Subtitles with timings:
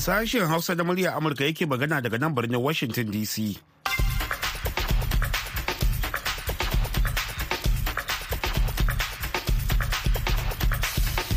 [0.00, 3.58] Sashen Hausa da murya Amurka yake magana daga nan birnin Washington DC.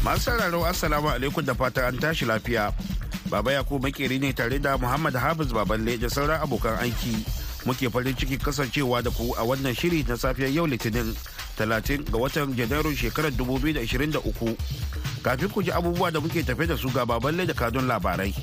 [0.04, 2.72] Masu sauraro Assalamu alaikum da fata an tashi lafiya.
[3.30, 7.20] Baba Yakubu makeri ne tare da Muhammad Hafiz Baballe da sauran abokan aiki.
[7.68, 11.12] Muke farin ciki kasancewa da ku a wannan shiri na safiyar yau Litinin
[11.60, 15.03] 30 ga watan Janairun shekarar 2023.
[15.24, 18.36] Kafin ku ji abubuwa da muke tafe da su ga Baballe da kadun labarai.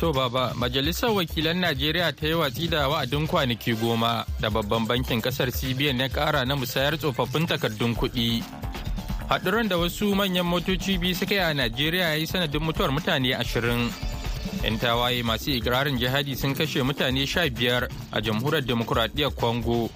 [0.00, 5.20] To baba, Majalisar Wakilan Najeriya ta yi watsi da wa'adin kwanaki goma da babban bankin
[5.22, 8.42] ƙasar CBN ya kara na musayar tsofaffin takardun kuɗi.
[9.28, 13.34] haɗuran da wasu manyan motoci biyu suka yi a najeriya ya yi sanadin mutuwar mutane
[13.34, 13.90] ashirin
[14.62, 19.90] yan tawaye masu ikirarin jihadi sun kashe mutane sha biyar a jamhuriyar demokuraɗiyyar congo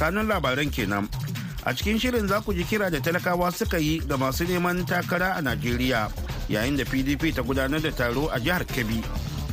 [0.00, 1.08] kanun labaran kenan
[1.68, 5.36] a cikin shirin za ku ji kira da talakawa suka yi ga masu neman takara
[5.36, 6.08] a najeriya
[6.48, 9.04] yayin da pdp ta gudanar da taro a jihar kebbi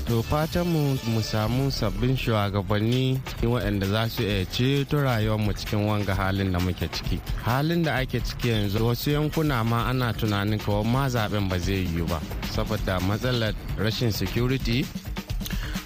[0.05, 4.97] To fatan mu mu samu sabbin shugabanni waɗanda za su iya ceto
[5.41, 7.19] mu cikin wanga halin da muke ciki.
[7.43, 11.89] Halin da ake ciki yanzu wasu yankuna ma ana tunanin kawai ma zaɓen ba zai
[11.89, 12.21] yiwu ba
[12.53, 14.85] saboda matsalar rashin security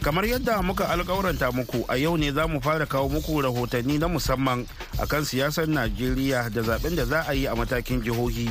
[0.04, 4.08] kamar yadda muka alkawuranta muku a yau ne za mu fara kawo muku rahotanni na
[4.08, 4.66] musamman
[5.00, 8.50] akan siyasar najeriya da zaɓen da za a yi a matakin jihohi.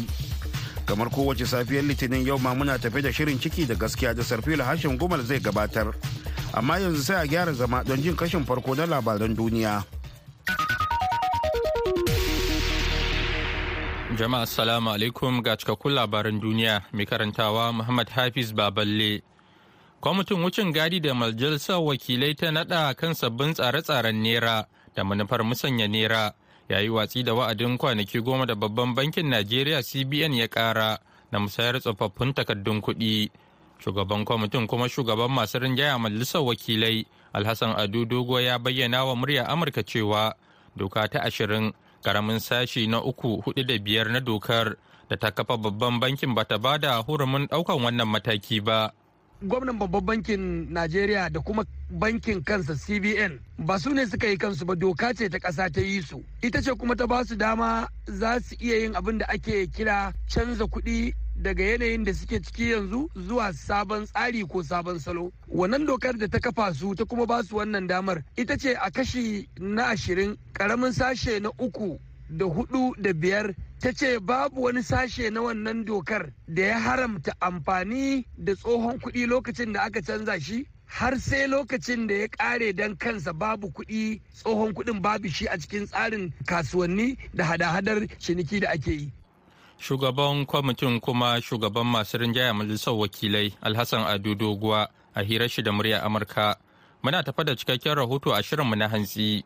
[0.87, 4.65] Kamar kowace safiyar litinin yau ma muna tafe da shirin ciki da gaskiya da sarfila
[4.65, 5.93] hashin gumal zai gabatar.
[6.55, 9.85] Amma yanzu sai a gyara zama don jin kashin farko na labaran duniya.
[14.17, 15.43] Jama'a assalamu alaikum.
[15.45, 16.83] Ga cikakkun labaran duniya.
[16.93, 19.21] Mai karantawa muhammad hafiz baballe.
[20.01, 25.89] Kwamitin wucin gadi da majalisar wakilai ta nada kan sabbin tsare-tsaren nera da manufar musanya
[25.89, 26.33] nera
[26.69, 30.99] ya yi watsi da wa'adin kwanaki goma da babban bankin najeriya cbn ya kara
[31.33, 33.31] na musayar tsofaffin takardun kuɗi.
[33.79, 39.47] Shugaban kwamitin kuma shugaban masu rinjaya majalisar wakilai alhassan adu dogo ya bayyana wa murya
[39.49, 40.35] amurka cewa
[40.77, 41.73] doka ta ashirin
[42.03, 44.77] ƙaramin sashi na uku huɗu da biyar na dokar
[45.09, 48.91] da ta kafa babban bankin bata ba da hurumin ɗaukan wannan mataki ba.
[49.43, 54.65] Gwamnan babban bankin najeriya da kuma bankin kansa cbn ba su ne suka yi kansu
[54.67, 56.23] ba doka ce ta ƙasa ta yi su.
[56.43, 60.13] Ita ce kuma ta ba su dama za su iya yin abin da ake kira
[60.31, 61.13] canza kuɗi
[61.43, 65.33] daga yanayin da suke ciki yanzu zuwa sabon tsari ko sabon salo.
[65.49, 68.91] Wannan dokar da ta kafa su ta kuma ba su wannan damar ita ce a
[68.91, 71.99] kashi na ashirin ƙaramin sashe na uku
[72.31, 77.33] da huɗu da biyar ta ce babu wani sashe na wannan dokar da ya haramta
[77.41, 82.73] amfani da tsohon kuɗi lokacin da aka canza shi har sai lokacin da ya ƙare
[82.77, 88.61] don kansa babu kuɗi tsohon kuɗin babu shi a cikin tsarin kasuwanni da hada-hadar ciniki
[88.61, 89.13] da ake yi.
[89.79, 95.71] Shugaban kwamitin kuma shugaban masu rinjaya majalisar wakilai Alhassan Ado Doguwa a hirar shi da
[95.73, 96.57] murya Amurka.
[97.03, 99.45] Muna tafa da cikakken rahoto a shirinmu na hantsi.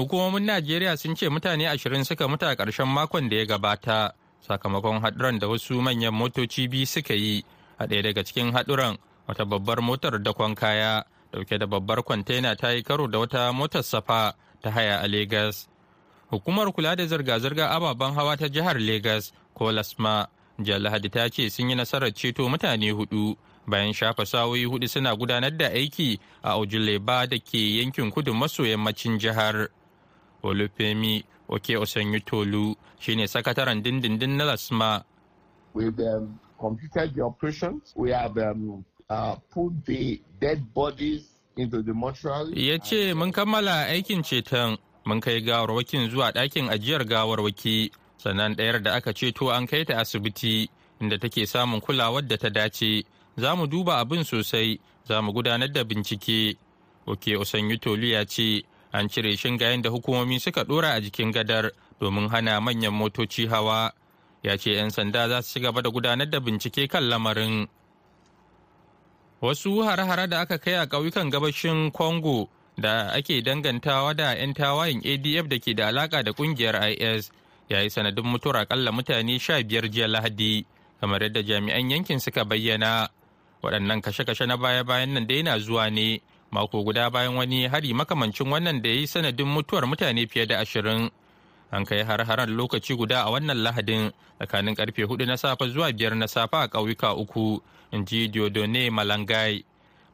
[0.00, 4.12] Hukumomin Najeriya sun ce mutane ashirin suka mutu a ƙarshen makon da ya gabata
[4.48, 7.44] sakamakon haɗuran da wasu manyan motoci biyu suka yi
[7.78, 8.96] a ɗaya daga cikin haɗuran
[9.28, 13.82] wata babbar motar dakon kaya ɗauke da babbar kwantena ta yi karo da wata motar
[13.82, 15.68] safa ta haya a Legas.
[16.32, 20.28] Hukumar kula da zirga-zirga ababen hawa ta jihar Legas ko Lasma
[20.58, 23.36] Lahadi ta ce sun yi nasarar ceto mutane huɗu
[23.68, 28.62] bayan shafa sawoyi huɗu suna gudanar da aiki a Ojuleba da ke yankin kudu maso
[28.64, 29.68] yammacin jihar.
[30.42, 35.04] Olufemi Oke Osanyutolu shine sakataren dindindin na Lasma.
[35.74, 37.92] We've um, completed the operations.
[37.96, 42.52] We have um, uh, put the dead bodies into the mortuary.
[42.54, 48.82] Ya ce mun kammala aikin ceton mun kai gawarwakin zuwa ɗakin ajiyar gawarwaki sannan ɗayar
[48.82, 50.68] da aka ceto an kai ta asibiti
[51.00, 53.02] inda take samun kulawar da ta dace.
[53.36, 56.56] Za mu duba abin sosai, za mu gudanar da bincike.
[57.06, 61.70] Oke Osanyutolu ya ce an cire shingayen da hukumomi suka dora a jikin gadar
[62.00, 63.92] domin hana manyan motoci hawa.
[64.42, 67.68] Ya ce 'yan sanda za su gaba da gudanar da bincike kan lamarin.
[69.40, 72.48] Wasu hare-hare da aka kai a ƙauyukan gabashin congo
[72.78, 77.30] da ake dangantawa da 'yan tawayin adf da ke da alaka da ƙungiyar is
[77.68, 80.66] ya yi sanadin mutuwar akalla mutane sha biyar jiya lahadi
[81.00, 83.08] kamar yadda jami'an yankin suka bayyana.
[83.62, 86.20] Waɗannan kashe-kashe na baya-bayan nan da yana zuwa ne
[86.50, 90.58] mako guda bayan wani hari makamancin wannan da ya yi sanadin mutuwar mutane fiye da
[90.58, 91.10] ashirin.
[91.70, 96.14] An kai har-haren lokaci guda a wannan lahadin tsakanin ƙarfe huɗu na safe zuwa biyar
[96.16, 97.62] na safe a ƙauyuka uku
[97.92, 99.64] in ji diodone malangai.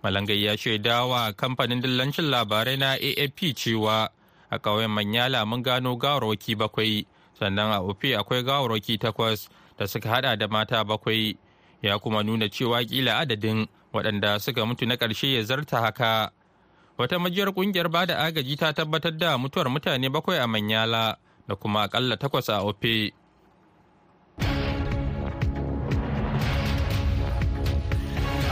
[0.05, 4.09] Malangai ya shaida wa kamfanin dillancin labarai na afp cewa
[4.51, 7.07] a ƙauyen manyala mun gano gawarwaki bakwai
[7.41, 9.49] sannan a ofe akwai gawarwaki takwas
[9.79, 11.37] da suka hada da mata bakwai.
[11.83, 16.31] Ya kuma nuna cewa kila adadin waɗanda suka mutu na ƙarshe ya zarta haka.
[16.99, 21.17] Wata majiyar ƙungiyar ba da agaji ta tabbatar da mutuwar mutane bakwai a manyala
[21.49, 23.13] da kuma akalla takwas a ofe.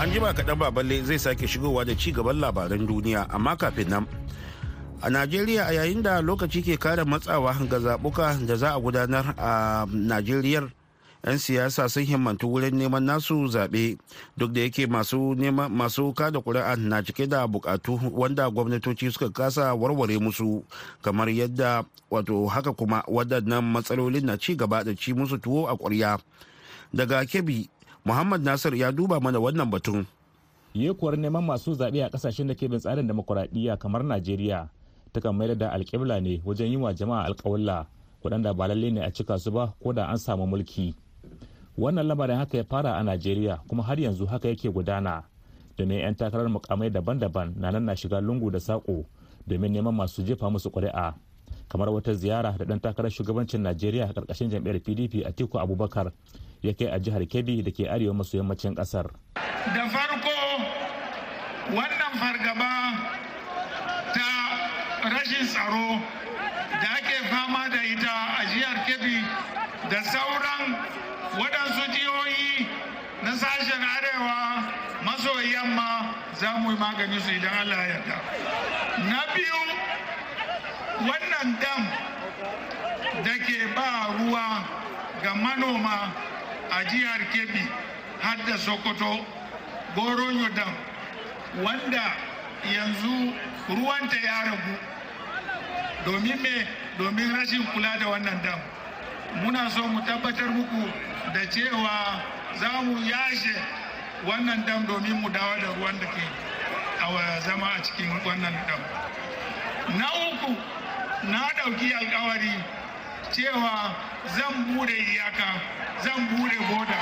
[0.01, 4.07] An jima kaɗan baballe zai sake shigowa da ci gaban labaran duniya amma kafin nan
[5.05, 9.35] a najeriya a yayin da lokaci ke kare matsawa ga zaɓuka da za a gudanar
[9.37, 10.73] a najeriyar
[11.25, 13.97] 'yan siyasa sun himmantu wurin neman nasu zaɓe.
[14.37, 15.33] Duk da yake masu
[15.73, 20.61] masu kada kuri'a na cike da bukatu wanda gwamnatoci suka kasa warware musu.
[21.03, 25.73] Kamar yadda wato haka kuma waɗannan matsalolin na ci gaba da ci musu tuwo a
[25.77, 26.21] ƙwarya.
[26.93, 27.69] Daga kebi
[28.05, 30.05] muhammad nasir ya duba mana wannan batun.
[30.77, 34.69] Yekuwar neman masu zaɓe a ƙasashen da ke bin tsarin demokuraɗiyya kamar najeriya
[35.13, 37.87] takan mayar da alƙibla ne wajen yi wa jama'a alƙawalla
[38.23, 40.93] waɗanda ba lalle ne a cika su ba ko da an samu mulki.
[41.79, 45.23] Wannan lamarin haka ya fara a najeriya kuma har yanzu haka yake gudana.
[45.77, 49.05] Domin 'yan takarar mukamai daban-daban na nan na shiga lungu da saƙo
[49.47, 51.15] domin neman masu jefa musu ƙuri'a.
[51.69, 56.13] Kamar wata ziyara da ɗan takarar shugabancin najeriya a ƙarƙashin jam'iyyar pdp a tiku abubakar
[56.63, 59.11] ya kai a jihar kebbi da ke arewa maso yammacin ƙasar.
[59.75, 60.35] Da farko
[61.75, 62.73] wannan fargaba
[64.15, 64.29] ta
[65.11, 65.99] rashin tsaro
[66.71, 69.17] da ake fama da ita a jihar kebbi
[69.91, 70.63] da sauran
[71.41, 72.67] waɗansu jihohi
[73.25, 74.39] na sashen arewa
[75.05, 78.17] maso yamma za mu yi magani su idan Allah ya yarda.
[79.09, 79.61] Na biyu
[81.01, 81.89] wannan dam
[83.25, 84.65] da ke ba ruwa
[85.23, 86.13] ga manoma
[86.71, 87.69] a jihar Kebbi
[88.21, 89.25] har da Sokoto
[89.95, 90.75] Goronyo dam
[91.63, 92.13] wanda
[92.65, 93.35] yanzu
[93.69, 94.79] ruwanta ya ragu
[96.05, 96.67] domin me
[96.99, 98.59] domin rashin kula da wannan dam.
[99.43, 100.91] muna so mu tabbatar muku
[101.33, 102.23] da cewa
[102.59, 103.55] za mu yashe
[104.27, 106.23] wannan dam domin mu dawo da ruwan da ke
[107.45, 108.83] zama a cikin wannan dam.
[109.99, 110.53] Na uku
[111.29, 112.55] na ɗauki alkawari
[113.33, 113.73] cewa
[114.37, 115.49] zan buɗe iyaka
[116.05, 117.01] zan buɗe boda.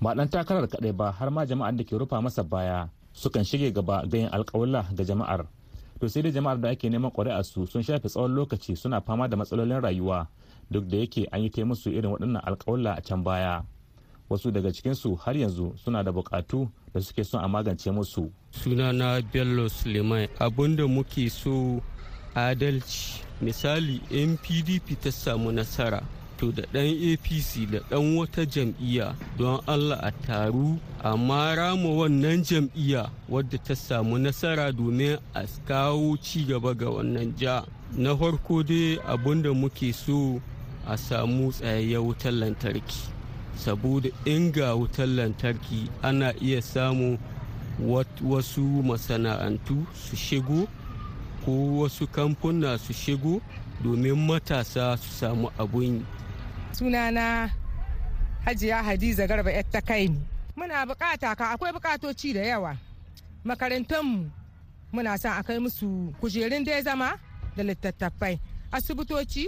[0.00, 3.72] Ba ɗan takarar kaɗai ba har ma jama'ar da ke rufa masa baya sukan shige
[3.74, 5.46] gaba ga yin alkawalla ga jama'ar.
[6.00, 9.28] To sai dai jama'ar da ake neman ƙuri'ar su sun shafe tsawon lokaci suna fama
[9.28, 10.28] da matsalolin rayuwa
[10.70, 13.62] duk da yake an yi musu irin waɗannan alƙawalla a can baya.
[14.30, 18.30] Wasu daga cikinsu har yanzu suna da buƙatu da suke son a magance musu.
[18.52, 20.28] Sunana bello suleiman.
[20.40, 21.82] Abinda muke so
[22.34, 23.22] adalci.
[23.42, 26.02] Misali npdp ta samu nasara
[26.38, 31.88] to da ɗan apc da ɗan wata jam'iyya don allah a taru a mara ma
[31.88, 36.16] wannan jam'iyya wadda ta samu nasara domin a kawo
[36.48, 37.64] gaba ga wannan ja.
[37.96, 40.40] Na farko dai abin da muke so
[40.86, 43.17] a samu tsayayyar wutar lantarki.
[43.58, 47.18] Saboda inga wutar lantarki ana iya samu
[48.24, 50.68] wasu masana'antu su shigo
[51.44, 53.40] ko wasu kamfuna su shigo
[53.84, 56.04] domin matasa su samu abun yi.
[56.72, 57.50] Sunana
[58.44, 60.08] hajiya hadiza garba yar ta kai
[60.56, 62.76] muna buƙata ka akwai bukatoci da yawa.
[63.44, 64.30] Makarantunmu
[64.92, 67.18] muna son a kai musu kujerun da zama
[67.56, 68.38] da littattafai.
[68.72, 69.46] Asibitoci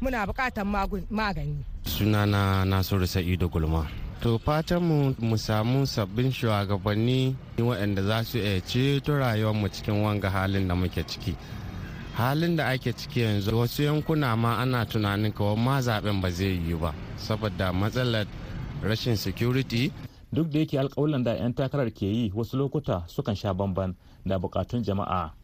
[0.00, 0.66] muna bukatan
[1.10, 1.73] magani.
[1.84, 3.86] Sunana nasiru sa'idu gulma.
[4.24, 10.68] To fatanmu mu samu sabbin shugabanni waɗanda za su iya ceto rayuwarmu cikin wanga halin
[10.68, 11.36] da muke ciki.
[12.16, 16.56] Halin da ake ciki yanzu wasu yankuna ma ana tunanin kawai ma zaɓen ba zai
[16.56, 18.26] yiwu ba saboda matsalar
[18.82, 19.92] rashin security.
[20.32, 24.38] Duk da yake alkawalan da 'yan takarar ke yi wasu lokuta sukan sha bamban da
[24.38, 25.34] bukatun jama'a.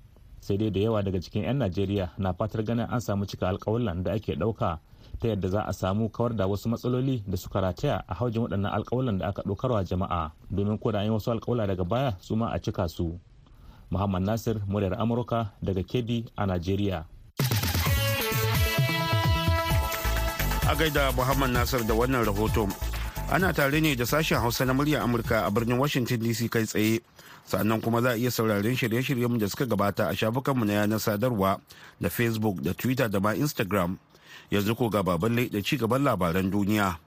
[0.40, 4.02] Sai dai da yawa daga cikin 'yan najeriya na fatar ganin an samu cika alkawalan
[4.02, 4.78] da ake ɗauka
[5.20, 8.72] ta yadda za a samu kawar da wasu matsaloli da suka rataya a haujin waɗannan
[8.72, 12.58] alkawalan da aka ɗaukarwa jama'a domin ko da wasu alkawala daga baya su ma a
[12.58, 13.18] cika su
[13.90, 17.04] Muhammad Nasir muryar Amurka daga Kebbi a Najeriya.
[20.70, 22.70] A gaida Muhammad Nasir da wannan rahoto.
[23.30, 27.00] Ana tare ne da sashen Hausa na muryar Amurka a birnin Washington DC kai tsaye.
[27.44, 31.58] Sannan kuma za a iya sauraren shirye-shiryenmu da suka gabata a shafukanmu na yanar sadarwa
[32.00, 33.98] da Facebook da Twitter da ma Instagram.
[34.50, 36.98] Yanzu ko ga baballe da ci gaban labaran duniya.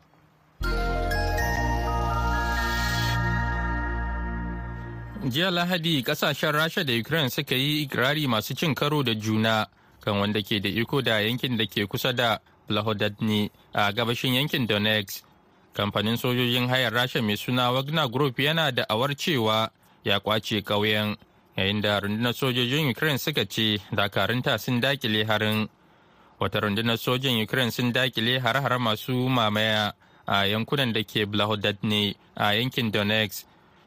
[5.30, 9.68] jiya lahadi ƙasashen rasha da ukraine suka yi ikirari masu cin karo da juna
[10.02, 14.68] kan wanda ke da iko da yankin da ke kusa da blahodadni a gabashin yankin
[14.68, 15.24] donetsk
[15.74, 19.70] kamfanin sojojin hayar rasha mai suna wagner group yana da awar cewa
[20.04, 21.16] ya ƙwace ƙauyen
[21.58, 25.70] yayin da rundunar sojojin ukraine suka ce dakarunta sun daƙile harin
[26.44, 29.94] wata rundunar sojan ukraine sun daƙile har-har masu mamaya
[30.28, 31.24] a yankunan da ke
[31.84, 33.46] ne a yankin donetsk.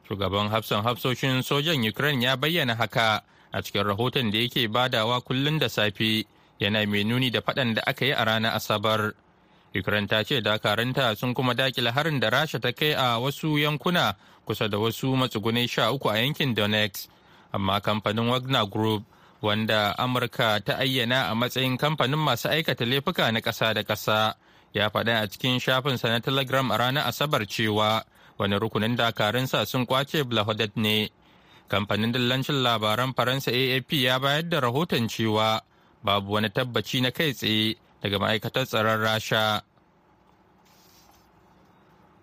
[0.09, 3.23] Shugaban hafsan hafsoshin sojan ukraine ya bayyana haka
[3.53, 6.25] a cikin rahoton da yake badawa kullum da safe
[6.61, 9.13] yana mai nuni da faɗan da aka yi a ranar asabar.
[9.75, 14.15] Ukraine ta ce dakaranta sun kuma daƙile harin da rasha ta kai a wasu yankuna
[14.47, 17.09] kusa da wasu matsugunai sha uku a yankin donetsk.
[17.53, 19.05] Amma kamfanin wagner group
[19.43, 24.35] wanda amurka ta ayyana a matsayin kamfanin masu aikata laifuka na ƙasa da ƙasa.
[24.75, 28.03] Ya faɗa a cikin shafinsa na telegram a ranar asabar cewa
[28.39, 31.11] wani rukunin dakarunsa sun ƙwace blahodet ne.
[31.69, 35.61] Kamfanin dillancin labaran faransa afp ya bayar da rahoton cewa
[36.05, 39.63] babu wani tabbaci na kai tsaye daga ma'aikatar tsaron rasha.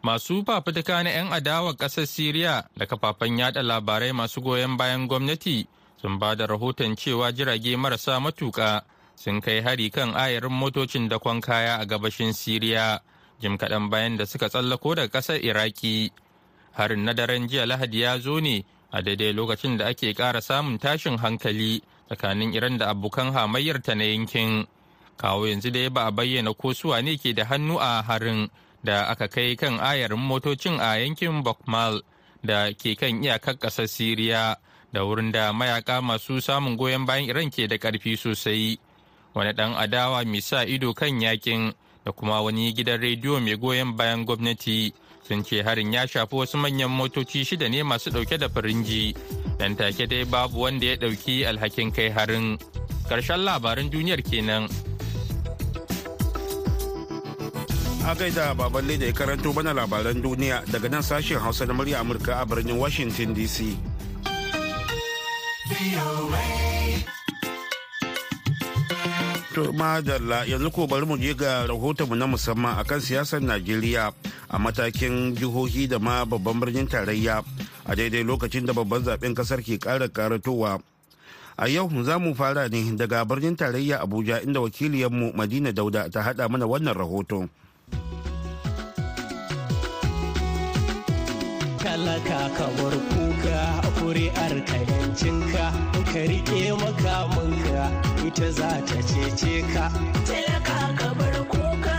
[0.04, 5.68] Masu fafutuka na 'yan adawar ƙasar siriya da kafafen yada labarai masu goyon bayan gwamnati
[6.04, 8.84] sun ba da rahoton cewa jirage marasa matuƙa
[9.16, 13.00] sun kai hari kan ayarin motocin dakon kaya a gabashin siriya
[13.40, 16.12] jim kaɗan bayan da suka tsallako daga ƙasar iraki.
[16.76, 20.78] Harin na daren jiya lahadi ya zo ne a daidai lokacin da ake ƙara samun
[20.78, 24.68] tashin hankali tsakanin iran da abokan hamayyarta na yankin.
[25.18, 28.50] Kawo yanzu dai ba a bayyana ko suwa ne ke da hannu a harin
[28.84, 32.02] da aka kai kan ayarin motocin a yankin bokmal
[32.44, 34.58] da ke kan iyakar ƙasar siriya.
[34.94, 38.78] Da wurin da mayaka masu samun goyon bayan iran ke da ƙarfi sosai.
[39.34, 41.74] Wani ɗan adawa mai sa ido kan yaƙin
[42.06, 44.94] da kuma wani gidan rediyo mai goyon bayan gwamnati
[45.28, 49.16] sun ce harin ya shafi wasu manyan motoci shida ne masu ɗauke da firinji.
[49.58, 52.58] Dan take dai babu wanda ya ɗauki alhakin kai harin.
[53.10, 54.70] Ƙarshen labaran duniyar kenan.
[58.06, 62.04] A gaida baban da ya karanto mana labaran duniya daga nan sashen hausa na murya
[62.04, 63.80] amurka a birnin washington dc
[69.54, 74.10] To madalla yanzu ko bari mu je ga rahotonmu na musamman akan siyasar Najeriya
[74.50, 77.46] a matakin jihohi da ma babban birnin tarayya
[77.86, 80.82] a daidai lokacin da babban zaɓen ƙasar ke ƙara karatowa.
[81.58, 86.22] A yau za mu fara ne daga birnin tarayya Abuja inda wakiliyarmu Madina Dauda ta
[86.26, 87.46] haɗa mana wannan rahoton.
[92.14, 93.62] Talaka kamar kuka
[93.98, 95.66] kuri'ar ka yancinka
[96.14, 97.84] ka riƙe makamanka
[98.28, 99.90] ita za ta cece ka
[100.28, 101.98] talaka kamar kuka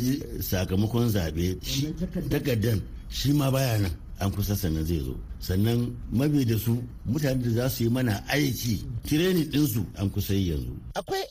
[0.41, 1.55] sakamakon zaɓe
[2.29, 3.91] takardan shi ma baya nan.
[4.19, 5.15] An kusa sannan zai zo.
[5.39, 10.33] Sannan mabi da su mutane da za su yi mana aiki tireni ɗinsu an kusa
[10.33, 10.73] yanzu.
[10.95, 11.23] Akwai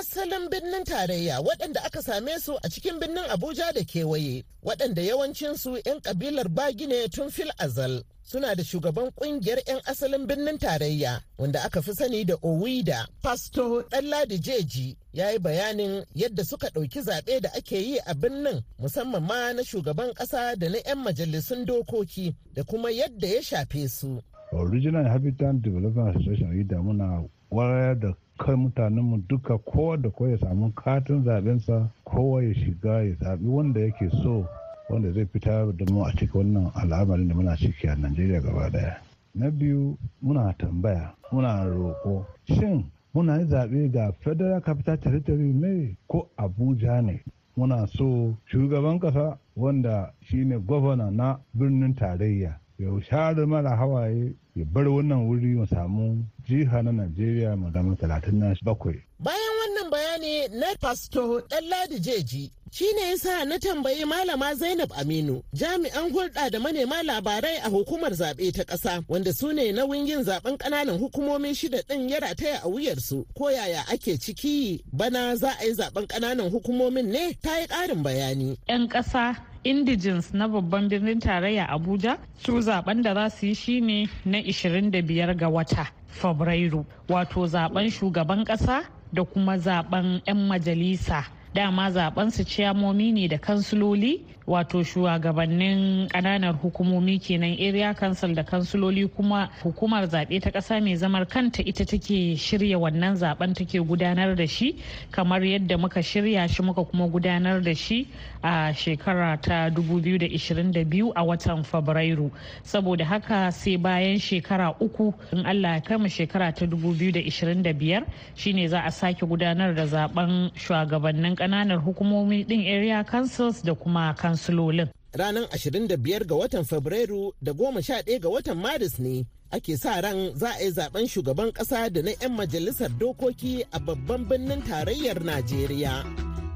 [0.00, 5.76] asalin birnin tarayya waɗanda aka same su a cikin birnin abuja da kewaye waɗanda yawancinsu
[5.86, 11.20] 'yan kabilar bagi ne tun fil azal suna da shugaban ƙungiyar 'yan asalin birnin tarayya
[11.38, 17.00] wanda aka fi sani da owida pasto ɗanladi jeji ya yi bayanin yadda suka ɗauki
[17.02, 21.66] zaɓe da ake yi a birnin musamman ma na shugaban ƙasa da na 'yan majalisun
[21.66, 24.22] dokoki da kuma yadda ya shafe su.
[24.52, 30.72] original habitat development association muna wayar da kai mutanenmu duka kowa da kowa ya samu
[30.72, 34.46] katin zaɓensa kowa ya shiga ya zaɓi wanda yake so
[34.88, 38.70] wanda zai fitar da mu a cikin wannan al'amarin da muna ciki a Najeriya gaba
[38.70, 38.96] ɗaya.
[39.34, 45.96] Na biyu muna tambaya muna roƙo shin muna yi zaɓe ga federal capital territory ne
[46.08, 47.20] ko Abuja ne
[47.56, 54.64] muna so shugaban ƙasa wanda shine gwamna na birnin tarayya ya share mara hawaye ya
[54.64, 58.96] bar wannan wuri mu samu jiha na Najeriya mu zama talatin na bakwai.
[59.18, 65.42] Bayan wannan bayani na Pasto Ɗanladi Jeji shi ne yasa na tambayi Malama Zainab Aminu
[65.54, 70.24] jami'an hulɗa da manema labarai a hukumar zaɓe ta ƙasa wanda su ne nauyin yin
[70.24, 74.82] zaɓen ƙananan hukumomin shida ɗin ya rataya a wuyarsu ko yaya ake ciki?
[74.92, 77.32] Bana za a yi zaɓen ƙananan hukumomin ne?
[77.42, 78.56] Ta yi ƙarin bayani.
[78.68, 84.08] 'Yan ƙasa indigens na babban birnin tarayya abuja su zaɓen da za su yi shine
[84.24, 91.24] na 25 ga wata fabrairu wato zaɓen shugaban kasa da kuma zaɓen 'yan majalisa.
[91.54, 98.42] Dama zaɓen su ciyamomi ne da kansuloli wato shugabannin ƙananan hukumomi kenan area council da
[98.42, 103.78] kansuloli kuma hukumar zaɓe ta ƙasa mai zamar kanta ita take shirya wannan zaɓen take
[103.78, 104.74] gudanar da shi
[105.12, 108.08] kamar yadda muka shirya shi muka kuma gudanar da shi
[108.42, 112.32] a shekara ta 2022 a watan fabrairu.
[112.64, 118.02] Saboda haka sai bayan shekara uku in allah ya kama shekara ta 2025
[118.34, 124.12] shine za a sake gudanar da zaɓen shugabannin ƙananan hukumomi din area councils da kuma
[124.40, 130.32] kansulolin ranar 25 ga watan fabrairu da 11 ga watan maris ne ake sa ran
[130.34, 135.18] za a yi zaɓen shugaban kasa da na 'yan majalisar dokoki a babban birnin tarayyar
[135.24, 136.04] najeriya.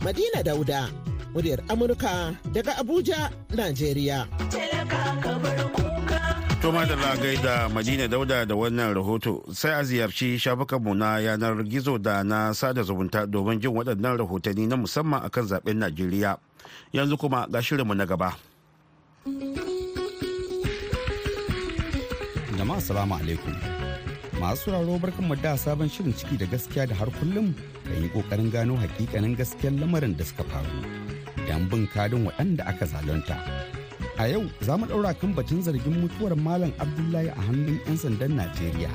[0.05, 0.89] Madina dauda
[1.35, 4.19] muryar amurka daga abuja najeriya.
[6.63, 11.61] Toma da lagai da Madina Dauda da wannan rahoto sai a ziyarci shafukanmu na yanar
[11.65, 16.39] gizo da na sada zumunta domin jin waɗannan rahotanni na musamman akan zaɓen Najeriya.
[16.95, 18.31] Yanzu kuma ga shirinmu na gaba.
[22.59, 23.51] Jama'a salamu alaikum.
[24.39, 27.51] Masu sauraro barkan mu da sabon shirin ciki da gaskiya da har kullum
[27.85, 30.71] da yi ƙoƙarin gano hakikanin gaskiyar lamarin da suka faru.
[31.49, 33.37] Dan bin kadin waɗanda aka zalunta.
[34.19, 38.39] A yau za mu ɗaura kan batun zargin mutuwar Malam Abdullahi a hannun 'yan sandan
[38.39, 38.91] Najeriya.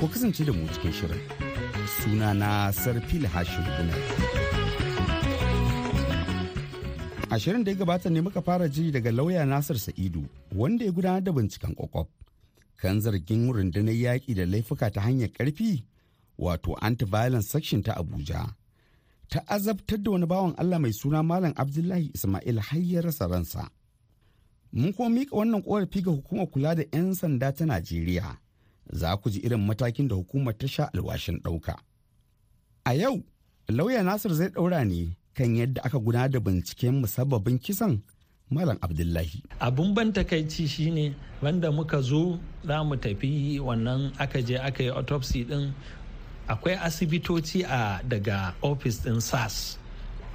[0.00, 1.22] Ko kasance da mu cikin shirin.
[2.02, 4.49] Suna na Sarfil Hashim Gunar.
[7.30, 10.24] A shirin da ya gabata ne muka fara ji daga lauya Nasir Sa'idu
[10.56, 12.06] wanda ya gudanar da binciken kwakwaf
[12.76, 15.84] kan zargin rundunar yaƙi da laifuka ta hanyar ƙarfi
[16.38, 18.54] wato anti-violence section ta Abuja.
[19.28, 23.70] Ta azabtar da wani bawan Allah mai suna Malam Abdullahi Ismail har ya rasa ransa.
[24.72, 28.38] Mun kuma mika wannan korafi ga hukumar kula da 'yan sanda ta Najeriya.
[28.92, 31.76] Za ku ji irin matakin da hukumar ta sha alwashin ɗauka.
[32.84, 33.22] A yau,
[33.68, 38.02] lauya Nasir zai ɗaura ne kan yadda aka gudanar da binciken musabbabin kisan
[38.50, 39.46] Malam Abdullahi.
[39.62, 42.34] Abun ban takaici shine wanda muka zo
[42.66, 45.70] za mu tafi wannan aka je aka yi autopsy din
[46.50, 49.78] akwai asibitoci a daga ofis din sas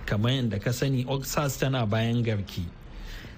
[0.07, 2.63] kamar yadda ka sani sas tana bayan garki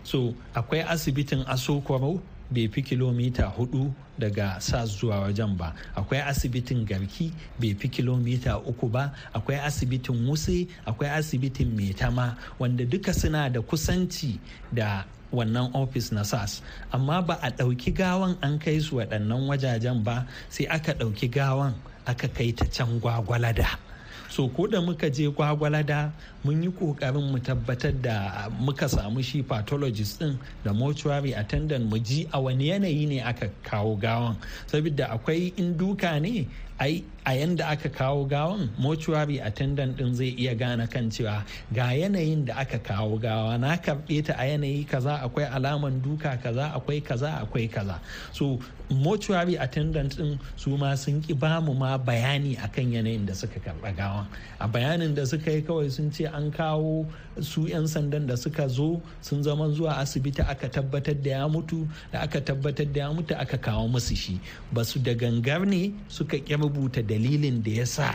[0.06, 5.74] so akwai asibitin asokwaro bai fi kilomita huɗu daga sas zuwa wajen ba.
[5.96, 9.14] Akwai asibitin garki bai fi kilomita uku ba.
[9.34, 14.40] Akwai asibitin wuse akwai asibitin metama wanda duka suna da kusanci
[14.74, 20.04] da wannan ofis na sas amma ba a ɗauki gawan an kai su waɗannan wajajen
[20.04, 21.74] ba sai aka ɗauki gawan
[22.06, 23.87] aka kai ta can gwagwalada.
[24.30, 26.12] So ko da muka je gwagwalada
[26.44, 31.98] mun yi ƙoƙarin mu tabbatar da muka samu shi pathologist din da mortuary attendant mu
[32.00, 34.36] ji a wani yanayi ne aka kawo gawan.
[34.68, 36.48] Saboda akwai in duka ne
[36.80, 41.44] ai a yanda aka kawo gawan mortuary attendant din zai iya gane kan cewa
[41.76, 43.60] ga yanayin da aka kawo gawa.
[43.60, 48.00] Na karɓe ta a yanayi kaza akwai alaman duka kaza akwai kaza akwai kaza.
[48.32, 48.58] So
[48.90, 53.60] mortuary attendant din su ma sun ki ba mu ma bayani akan yanayin da suka
[53.60, 54.26] karɓa gawan.
[54.62, 57.06] A bayanin da suka yi kawai sun ce an kawo
[57.42, 61.84] su 'yan sandan da suka zo sun zama zuwa asibiti aka tabbatar da ya mutu
[62.12, 64.40] da aka tabbatar da ya mutu aka kawo musu shi.
[64.72, 68.14] Ba su da gangar ne suka ƙi rubuta dalilin da ya sa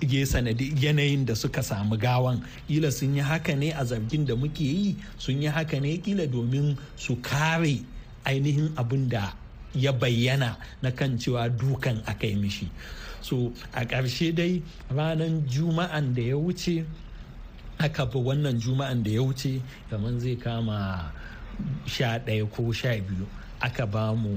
[0.00, 2.40] ya sanadi yanayin da suka samu gawan.
[2.68, 6.26] Kila sun yi haka ne a zargin da muke yi sun yi haka ne kila
[6.26, 7.82] domin su kare
[8.24, 9.34] ainihin abin da
[9.74, 12.70] ya bayyana na kan cewa dukan aka yi mishi.
[13.20, 16.86] So a ƙarshe dai ranar juma'an da ya wuce
[17.78, 21.12] aka bi wannan juma'an da ya wuce kamar zai kama
[21.86, 23.26] sha ɗaya ko sha biyu.
[23.66, 24.32] Aka ba mu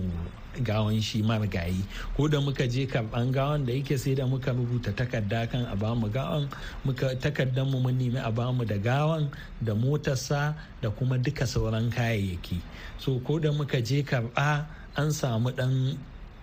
[0.61, 1.85] gawan shi marigayi.
[2.17, 5.75] Ko da muka je karɓan gawan da yake sai da muka rubuta takarda kan a
[5.75, 6.49] ba mu gawan
[6.83, 9.29] muka takardar mu mun nemi a ba mu da gawan
[9.61, 12.57] da motarsa da kuma duka sauran kayayyaki.
[12.97, 14.65] So ko da muka je karɓa
[14.97, 15.95] an samu dan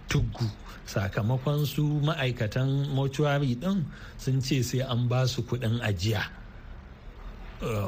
[0.09, 0.47] tuggu
[0.87, 3.85] sakamakon su ma'aikatan mortuary din
[4.19, 6.23] sun ce sai an ba su kuɗin ajiya.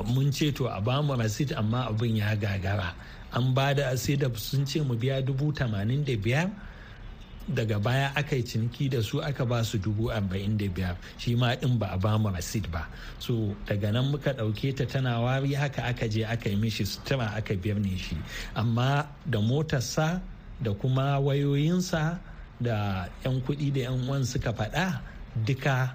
[0.04, 2.92] Mun ce to a ba mu rasit amma abin ya gagara.
[3.32, 6.50] An ba da sai da sun ce mu biya dubu tamanin da biyar.
[7.48, 10.96] Daga baya aka yi ciniki da su aka ba su dubu arba'in da biyar.
[11.18, 12.86] Shi ma din ba a ba mu rasit ba.
[13.18, 17.32] So daga nan muka ɗauke ta tana wari haka aka je aka yi mishi sutura
[17.36, 18.16] aka birne shi.
[18.54, 20.20] Amma da motarsa
[20.60, 22.18] da kuma wayoyinsa
[22.60, 25.00] da 'yan kuɗi da 'yan uwan suka faɗa
[25.46, 25.94] duka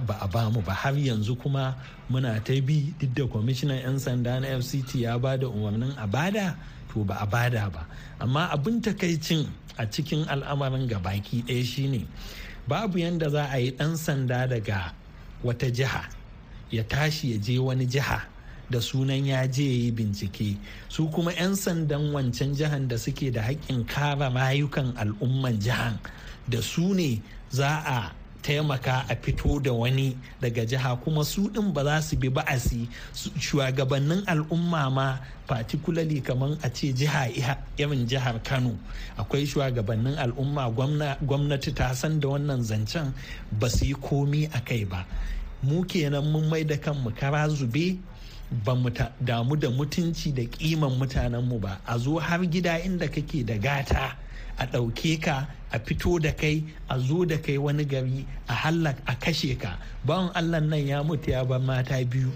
[0.00, 0.72] ba a ba mu ba.
[0.72, 1.74] Har yanzu kuma
[2.10, 6.06] muna ta bi duk da kwamishinan 'yan sanda na fct ya ba da umarnin a
[6.06, 6.54] ba da
[6.92, 7.86] to ba a ba da ba.
[8.20, 9.46] Amma abin takaicin
[9.78, 12.06] a cikin al'amarin baki ɗaya shine
[12.68, 14.92] babu yadda za a yi ɗan sanda daga
[15.44, 16.08] wata jiha
[16.70, 18.20] ya tashi ya je wani jiha
[18.70, 20.56] da sunan ya je yi bincike.
[20.88, 25.98] Su kuma 'yan sandan wancan jihan da suke da haƙƙin kare rayukan al'umman jihan
[26.48, 28.10] da su ne za a
[28.42, 32.88] taimaka a fito da wani daga jiha kuma su ɗin ba za su bi ba'asi
[33.38, 38.76] shugabannin al'umma ma particularly kamar a ce jiha irin jihar kano.
[39.18, 40.70] Akwai shugabannin al'umma
[41.22, 43.12] gwamnati ta san da wannan zancen
[43.52, 45.06] ba su yi komi a kai ba.
[45.62, 47.98] Mu kenan mun mai da kanmu kara zube
[48.64, 51.80] ba mu damu da mutunci da kiman mutanenmu ba.
[51.86, 54.16] A zo har gida inda kake da gata
[54.58, 58.96] a ɗauke ka a fito da kai a zo da kai wani gari a hallak
[59.06, 59.76] a kashe ka.
[60.06, 62.30] Bawan allah nan ya mutu ya bar mata biyu.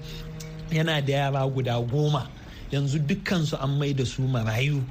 [0.71, 2.29] Yana da yara guda goma.
[2.71, 4.83] Yanzu dukkansu an mai da su marayu.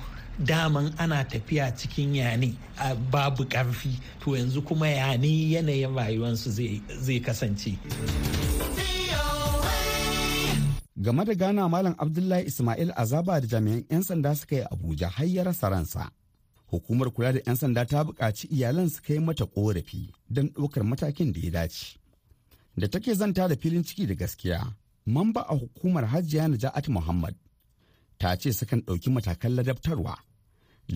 [0.43, 2.55] Daman ana tafiya cikin yane
[3.11, 3.91] babu ƙarfi.
[4.21, 7.77] To yanzu kuma yane yanayin rayuwarsu zai kasance.
[11.01, 15.25] Game da gana malam abdullahi ismail azaba da jami'an 'yan sanda suka yi abuja har
[15.27, 16.11] ya rasa ransa.
[16.71, 21.33] Hukumar kula da 'yan sanda ta buƙaci iyalan su kai mata ƙorafi don ɗaukar matakin
[21.33, 21.97] da ya dace.
[22.77, 27.35] Da take zanta da filin ciki da gaskiya mamba a hukumar hajiya naja'at muhammad
[28.19, 30.15] ta ce sukan ɗauki matakan ladabtarwa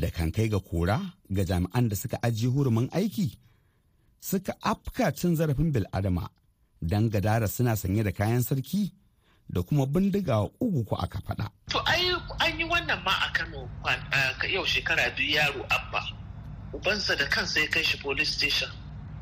[0.01, 0.97] da kan kai ga kora
[1.35, 3.27] ga jami'an da suka ajiye hurumin aiki
[4.29, 6.25] suka afka cin zarafin bil'adama
[6.81, 8.81] don gadara suna sanye da kayan sarki
[9.49, 11.49] da kuma bindiga ugu ko aka faɗa.
[11.69, 13.69] To an yi wannan ma a Kano
[14.49, 16.01] yau shekara biyu yaro abba.
[16.73, 18.69] Ubansa da kansa ya kai shi police station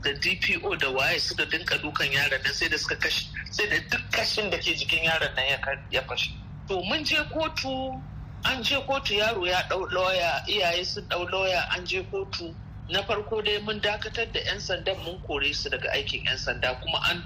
[0.04, 3.78] da DPO da waye suka dinka dukan yaron nan sai da suka kashe sai da
[3.90, 5.46] duk kashin da ke jikin yaron nan
[5.92, 6.32] ya fashe.
[6.68, 8.02] To mun je kotu
[8.44, 12.56] an je kotu yaro ya ɗau lauya iyaye sun ɗau lauya an je kotu
[12.90, 16.74] na farko dai mun dakatar da 'yan sandan mun kore su daga aikin 'yan sanda
[16.82, 17.24] kuma an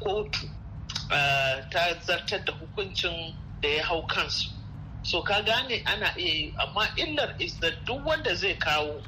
[0.00, 0.48] kotu
[1.08, 4.50] ta zartar da hukuncin da ya hau kansu.
[5.02, 9.02] So ka gane ana iya yi amma illar is da duk wanda zai kawo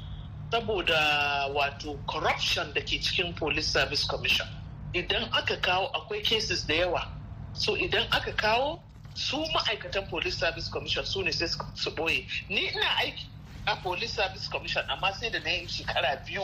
[0.51, 4.47] saboda wato corruption da ke cikin police service commission
[4.93, 7.07] idan aka kawo akwai cases da yawa.
[7.53, 8.79] So idan aka kawo
[9.13, 12.25] su ma'aikatan police service commission su ne sai su ɓoye.
[12.49, 13.25] Ni ina aiki
[13.67, 16.43] a police service commission amma sai da na yi shekara biyu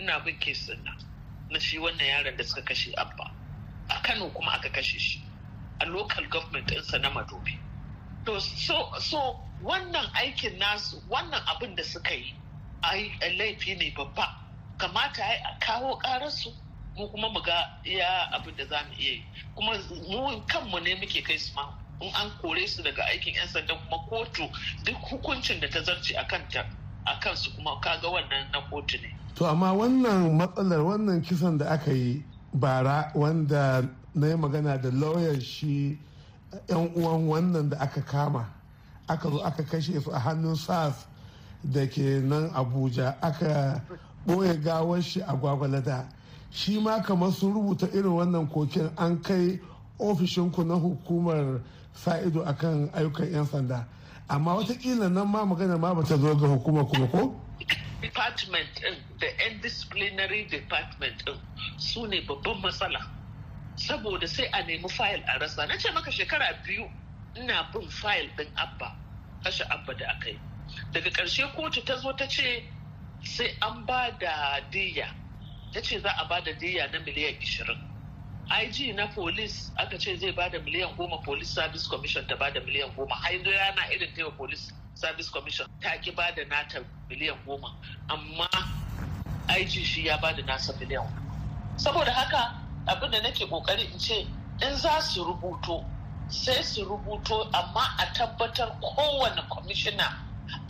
[0.00, 0.96] ina bin kesin nan
[1.50, 3.30] na shi wannan yaron da suka kashe abba.
[3.88, 5.20] A kano kuma aka kashe shi
[5.80, 7.58] a local government ɗinsa na madobi
[8.24, 12.34] to so, so wannan aikin nasu wannan abin da suka yi
[12.82, 14.28] a laifi ne babba.
[14.78, 16.52] Kamata ya a kawo ƙararsu
[16.96, 19.24] mu kuma mu ga iya abin da za mu iya yi.
[19.54, 19.72] Kuma
[20.08, 21.68] mu kanmu ne muke kai su ma
[22.00, 24.50] in an kore su daga aikin 'yan sanda kuma kotu
[24.84, 26.66] duk hukuncin da ta zarce a kanta
[27.06, 29.14] a kansu kuma kaga wannan na kotu ne.
[29.36, 33.82] To amma wannan matsalar wannan kisan da aka yi bara wanda
[34.14, 35.98] na yi magana da lauyan shi
[36.68, 38.46] yan uwan wannan da aka kama
[39.08, 41.06] aka zo aka kashe su a hannun sas
[41.64, 43.82] da ke nan abuja aka
[44.26, 46.06] ɓoye gawar shi a gwagwalada
[46.50, 49.60] shi ma kamar sun rubuta irin wannan kokin an kai
[49.98, 51.60] ofishinku na hukumar
[51.94, 53.86] sa ido akan ayyukan 'yan sanda
[54.28, 57.34] amma wataƙila nan ma magana ma bata zo ga hukumar kuma ko?
[58.04, 61.38] Department din da 'yan disciplinary department din
[61.78, 63.00] su ne babban matsala.
[63.76, 65.66] Saboda sai a nemi fayil a rasa.
[65.66, 66.84] Na ce maka shekara biyu
[67.36, 68.88] ina bin fayil din abba
[69.44, 70.38] kashe abba da aka yi.
[70.92, 72.62] Daga ƙarshe kotu ta zo ta ce
[73.22, 75.08] sai an ba da diya.
[75.72, 77.78] Ta ce za a ba da diya na miliyan 20
[78.62, 82.50] IG na police aka ce zai ba da miliyan goma police service commission ta ba
[82.52, 83.14] da miliyan goma.
[83.14, 86.80] Har rana irin ta police service commission ta ki ba da nata
[87.10, 87.70] miliyan goma
[88.08, 88.48] amma
[89.48, 91.06] IG shi ya ba da nasa miliyan
[91.76, 92.54] saboda haka
[92.86, 94.26] abin da nake ƙoƙari in ce
[94.62, 95.84] in za su rubuto
[96.28, 100.14] sai su rubuto amma a tabbatar kowane kwamishina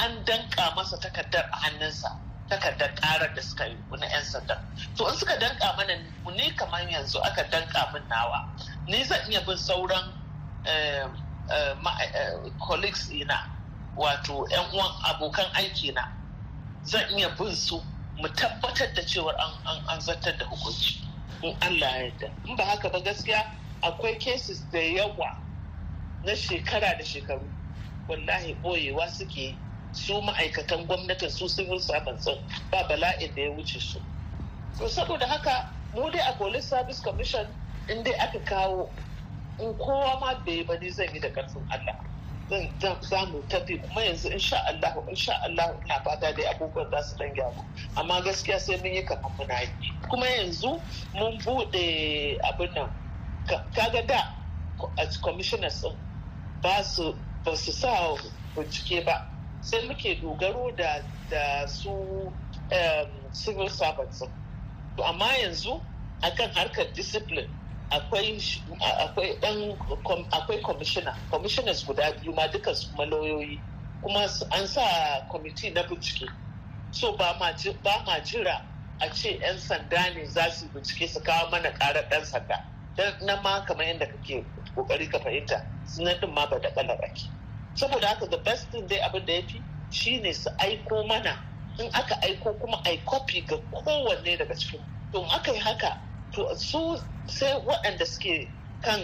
[0.00, 2.16] an danka masa takardar a hannunsa
[2.48, 4.60] takardar karar da suka yi na 'yan sanda
[4.96, 5.96] to in suka danka mana
[6.36, 8.48] ni kamar yanzu aka danka min nawa.
[8.88, 10.12] Ni zan iya bin sauran
[12.60, 13.53] colleagues ina.
[13.96, 16.12] Wato 'yan uwan abokan aiki na
[16.84, 17.82] zan iya bin su
[18.16, 19.34] mu tabbatar da cewar
[19.88, 21.00] an zartar da hukunci
[21.42, 22.30] in Allah ya yarda.
[22.46, 23.44] In ba haka ba gaskiya
[23.82, 25.36] akwai cases da yawa
[26.24, 27.44] na shekara da shekaru
[28.08, 29.56] wallahi boyewa suke
[29.92, 32.28] su ma'aikatan gwamnatin su civil servants
[32.70, 34.00] ba bala'in da ya wuce su.
[34.78, 37.46] So saboda haka mu dai a police service commission
[37.88, 38.88] in dai aka kawo
[39.58, 42.13] in kowa ma bai ba ni zan yi da ƙarfin Allah.
[42.50, 42.68] Zan
[43.02, 47.16] za mu tafi kuma yanzu insha Allah insha Allah ina fata dai abubuwan za su
[47.18, 47.64] dan gyaru.
[47.96, 49.68] Amma gaskiya sai mun yi kamar muna yi.
[50.10, 50.80] Kuma yanzu
[51.14, 52.90] mun buɗe abin nan.
[53.74, 54.34] Kaga da
[55.22, 55.96] commissioners din
[56.62, 58.16] ba su ba su sa
[58.56, 59.26] bincike ba.
[59.60, 62.32] Sai muke dogaro da da su
[63.32, 64.22] civil servants
[65.04, 65.80] amma yanzu
[66.22, 67.48] akan harkar discipline
[67.94, 68.38] akwai
[69.04, 69.76] akwai dan
[71.30, 73.60] commissioners guda biyu ma duka su kuma lauyoyi.
[74.02, 74.20] Kuma
[74.52, 74.82] an sa
[75.30, 76.28] kwamiti na bincike.
[76.90, 77.52] So ba ma
[78.20, 78.62] jira
[79.00, 82.64] a ce 'yan sanda ne za su bincike su kawo mana karar ɗan sanda.
[82.96, 84.44] Don na ma kamar yadda kake
[84.76, 87.28] ƙoƙari ka fahimta sunan din ma ba da kalar ake
[87.74, 91.38] saboda haka the best thing dai abin da ya fi shine su aiko mana.
[91.78, 94.80] In aka aiko kuma ai copy ga kowanne daga cikin.
[95.12, 95.98] To aka yi haka
[96.32, 98.48] to su sai waɗanda suke
[98.82, 99.00] kan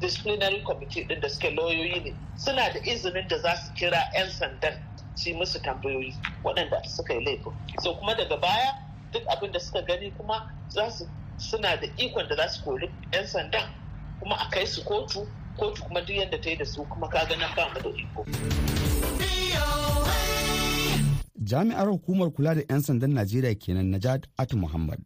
[0.00, 4.30] disciplinary committee din da suke lauyoyi ne suna da izinin da za su kira 'yan
[4.30, 4.74] sandan
[5.24, 7.52] yi musu tambayoyi waɗanda suka yi laifin
[7.82, 8.72] so kuma daga baya
[9.12, 11.06] duk abin da suka gani kuma za su
[11.38, 13.68] suna da ikon da za su kori 'yan sandan
[14.20, 15.26] kuma a kai su kotu
[15.58, 18.24] kotu kuma duk yadda ta yi da su kuma kaga nan ba mu da iko.
[21.44, 24.98] Jami'ar hukumar kula da 'yan sandan Najeriya kenan Najad Atu Muhammad.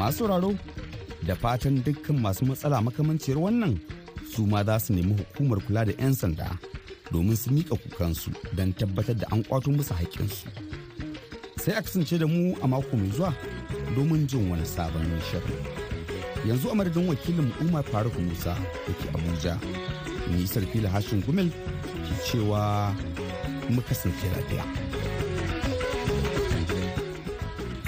[0.00, 0.54] Masu sauraro
[1.28, 3.76] da fatan dukkan masu matsala makamanciyar wannan
[4.32, 6.48] su ma za su nemi hukumar kula da 'yan sanda
[7.12, 10.48] domin su miƙa kukansu don tabbatar da an kwato musu haƙƙinsu.
[11.60, 13.34] Sai a kasance da mu a mako mai zuwa
[13.94, 15.60] domin jin wani sabon shirin.
[16.48, 19.60] Yanzu a madadin wakilin Umar Faruk Musa da ke Abuja,
[20.32, 21.50] nisar fila hashin gumel
[22.08, 22.94] ke cewa
[23.68, 24.79] mu kasance lafiya.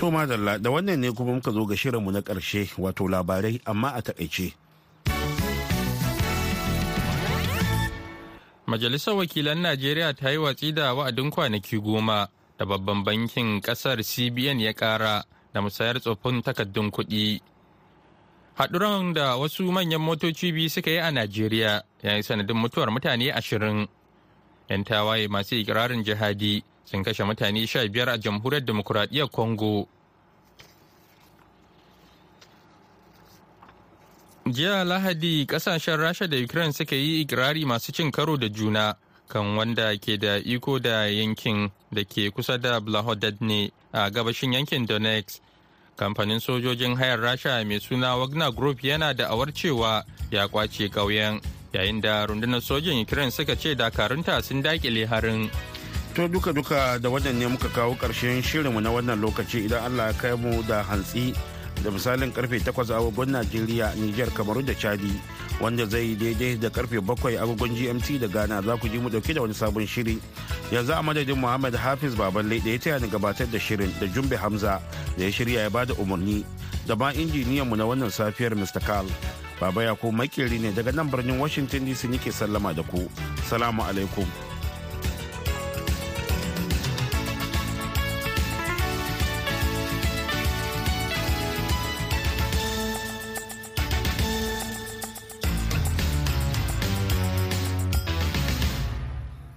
[0.02, 3.90] To madalla da wannan ne kuma muka zo ga shirinmu na ƙarshe wato labarai amma
[3.94, 4.52] a taƙaice.
[8.66, 12.26] Majalisar Wakilan Najeriya ta yi watsi da wa'adin kwanaki goma
[12.58, 15.22] da babban bankin ƙasar CBN ya ƙara
[15.54, 17.40] da musayar tsoffin takardun kuɗi.
[18.58, 23.30] Haɗuran da wasu manyan motoci biyu suka yi a Najeriya ya yi sanadin mutuwar mutane
[23.30, 23.86] ashirin.
[24.68, 29.88] 'Yan tawaye masu ikirarin jihadi sun kashe mutane sha biyar a jamhuriyar demokuraɗiyyar Congo.
[34.46, 38.96] jiya lahadi ƙasashen rasha da ukraine suka yi ikirari masu cin karo da juna
[39.28, 44.84] kan wanda ke da iko da yankin da ke kusa da blahodadne a gabashin yankin
[44.86, 45.40] donetsk
[45.96, 51.40] kamfanin sojojin hayar rasha mai suna wagner group yana da awar cewa ya ƙwace ƙauyen
[51.72, 55.50] yayin da rundunar sojin ukraine suka ce dakarunta sun daƙile harin
[56.14, 59.64] To duka-duka da wannan ne muka kawo ƙarshen shirinmu na wannan lokaci.
[59.64, 61.32] Idan Allah ya kai mu da hantsi
[61.82, 65.08] da misalin ƙarfe 8 agogon Najeriya, Nijar, Kamaru da Chadi
[65.58, 69.32] wanda zai daidai da ƙarfe bakwai agogon gmt da ghana za ku ji mu ɗauke
[69.32, 70.20] da wani sabon shiri.
[70.70, 74.36] Yanzu a madadin muhammad hafiz baballe da ya taya ni gabatar da shirin da jumbe
[74.36, 74.82] hamza
[75.16, 76.44] da ya shirya ya ba da umarni
[76.86, 79.08] da ma injiniyan mu na wannan safiyar mr carl
[79.58, 83.08] baba ya ko makeri ne daga nan birnin washington dc nike sallama da ku.
[83.48, 84.51] Salamu alaikum.